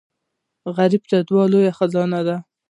[0.77, 2.35] غریب ته دعا لوی خزانه ده